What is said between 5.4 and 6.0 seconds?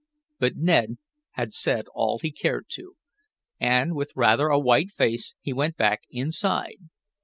he went